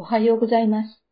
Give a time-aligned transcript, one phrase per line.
[0.00, 1.02] おはようございます。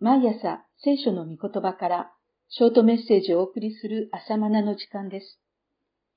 [0.00, 2.10] 毎朝聖書の御言葉から
[2.48, 5.38] ショートメッセージをお送りする朝マナの時間です。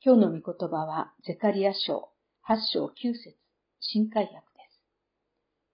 [0.03, 2.09] 今日の御言葉はゼカリア書
[2.49, 3.37] 8章9節
[3.81, 4.81] 新海訳です。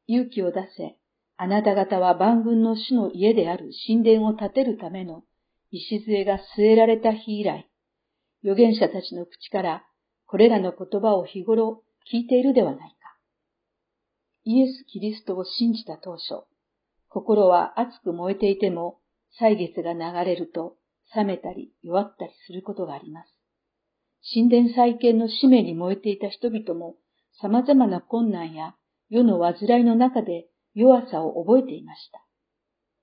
[0.08, 0.98] 勇気を出せ、
[1.38, 5.24] あなた方は万軍の主の家である神殿を建てるための
[5.72, 7.70] 礎が据えられた日以来、
[8.44, 9.86] 預言者たちの口から
[10.26, 11.84] これらの言葉を日頃
[12.14, 13.03] 聞いているではないか。
[14.46, 16.46] イエス・キリストを信じた当初、
[17.10, 19.00] 心は熱く燃えていても、
[19.38, 20.76] 歳月が流れると
[21.16, 23.30] 冷めたり弱ったりすることがあります。
[24.34, 26.96] 神殿再建の使命に燃えていた人々も
[27.42, 28.76] 様々な困難や
[29.10, 32.26] 世の煩いの中で弱さを覚えていました。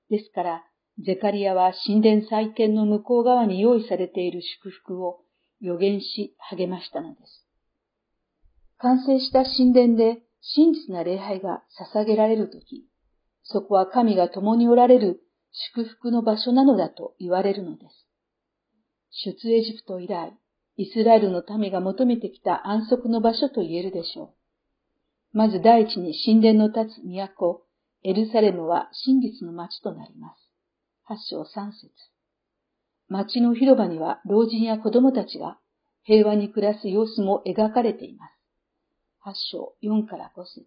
[0.09, 0.65] ですから、
[1.05, 5.21] ゼカリアは神殿再建の向こう側に用意されている祝福を
[5.61, 7.47] 予言し励ましたのです。
[8.79, 11.63] 完成した神殿で真実な礼拝が
[11.95, 12.87] 捧げられるとき、
[13.43, 15.21] そこは神が共におられる
[15.75, 18.07] 祝福の場所なのだと言われるのです。
[19.11, 20.33] 出エジプト以来、
[20.77, 24.35] イスラエルの民が求めてきた安息の場所と言えるでしょ
[25.35, 25.37] う。
[25.37, 27.63] まず第一に神殿の立つ都、
[28.03, 30.51] エルサレムは真実の町となります。
[31.05, 31.91] 八章三節。
[33.09, 35.59] 町の広場には老人や子供たちが
[36.05, 38.40] 平和に暮らす様子も描かれています。
[39.27, 40.65] 8章4から5節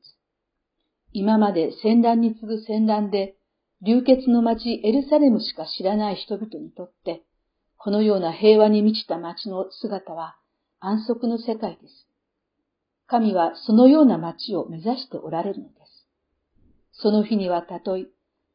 [1.12, 3.36] 今まで戦乱に次ぐ戦乱で、
[3.82, 7.24] 流血の町エルサレムしか知らない人々にとって、
[7.78, 10.36] このような平和に満ちた町の姿は
[10.80, 12.08] 安息の世界です。
[13.08, 16.08] 神はそのような町を目指しておられるのです。
[16.94, 18.06] その日にはたとえ、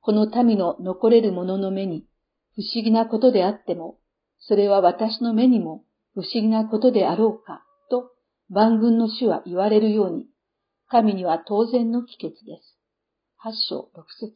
[0.00, 2.06] この民の残れる者の目に
[2.54, 3.98] 不思議なことであっても、
[4.38, 7.64] それは私の目にも不思議なことであろうか
[8.50, 10.27] 万軍の主は言われるように、
[10.88, 12.78] 神には当然の帰結です。
[13.36, 14.32] 八章六節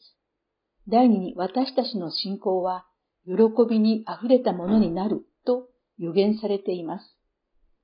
[0.88, 2.86] 第二に私たちの信仰は、
[3.24, 3.32] 喜
[3.68, 5.68] びに溢れたものになると
[5.98, 7.16] 予言されています。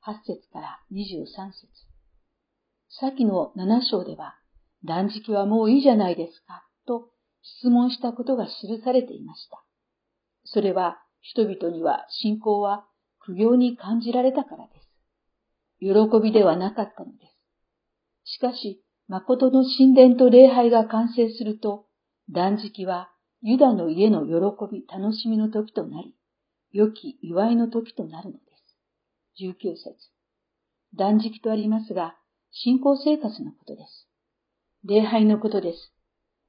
[0.01, 1.67] 八節から二十三節
[3.01, 4.35] 先の七章では、
[4.85, 7.11] 断食はもういいじゃないですか、と
[7.43, 9.63] 質問したことが記されていました。
[10.45, 12.87] それは人々には信仰は
[13.21, 14.78] 苦行に感じられたからです。
[15.81, 15.89] 喜
[16.23, 17.27] びではなかったので
[18.25, 18.35] す。
[18.35, 21.87] しかし、誠の神殿と礼拝が完成すると、
[22.31, 24.33] 断食はユダの家の喜
[24.71, 26.15] び、楽しみの時となり、
[26.73, 28.41] 良き祝いの時となるので
[29.37, 29.45] す。
[29.45, 29.95] 19節
[30.95, 32.17] 断食とありますが、
[32.51, 34.09] 信仰生活のことです。
[34.85, 35.93] 礼拝のことです。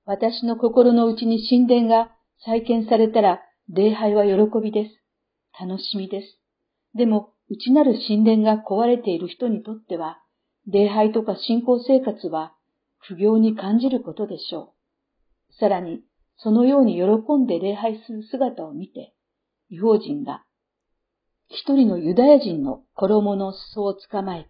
[0.06, 2.12] 私の心の内に神殿が
[2.44, 4.96] 再建されたら、礼拝は喜びです。
[5.60, 6.40] 楽しみです。
[6.96, 10.20] でも、内なる神殿が壊れている人にとっては、
[10.68, 12.54] 礼拝とか信仰生活は
[13.08, 14.74] 苦行に感じることでしょ
[15.50, 15.54] う。
[15.60, 16.02] さらに、
[16.38, 19.14] そのように喜んで礼拝する姿を見て、
[19.70, 20.44] 違法人が、
[21.48, 24.50] 一人のユダヤ人の衣の裾を捕まえて、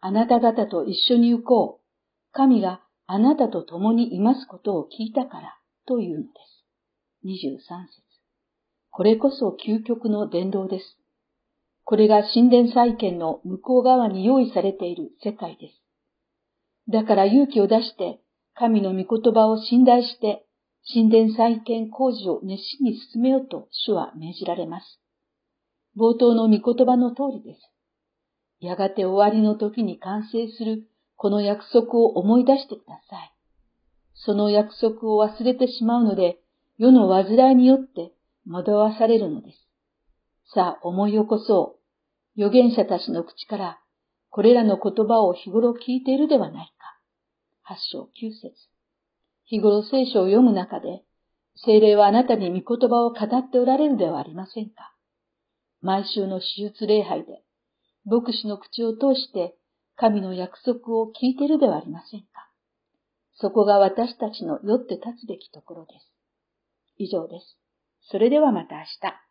[0.00, 1.84] あなた方と一緒に行こう。
[2.32, 5.56] 神があなたと共にいますことを聞いたから、
[5.86, 6.64] というのです。
[7.24, 8.02] 23節
[8.90, 10.98] これこそ究極の伝道です。
[11.84, 15.74] これが神殿再建の向こう側に用意されている世界です。
[16.90, 18.20] だから勇気を出して、
[18.54, 20.44] 神の御言葉を信頼して、
[20.92, 25.00] 神殿再建工事を熱心に進めようと主は命じられます。
[25.96, 27.60] 冒頭の御言葉の通りです。
[28.60, 33.32] やがて終わりの時に完成するこの約束を思い出してください。
[34.14, 36.38] その約束を忘れてしまうので、
[36.78, 38.12] 世の煩いによって
[38.48, 39.63] 惑わされるのです。
[40.54, 41.80] さあ思い起こそ
[42.36, 42.40] う。
[42.40, 43.80] 預言者たちの口から、
[44.30, 46.98] これらの言葉を日頃聞いているではないか。
[47.62, 48.52] 八章九節
[49.46, 51.02] 日頃聖書を読む中で、
[51.64, 54.94] 精霊はあなたに御言葉を語っておられるではありませんか。
[55.80, 57.42] 毎週の手術礼拝で、
[58.04, 59.56] 牧師の口を通して
[59.96, 62.26] 神の約束を聞いているではありませんか。
[63.36, 66.12] そこが私たちの酔って立つべきところです。
[66.96, 67.58] 以上です。
[68.10, 69.23] それではまた明日。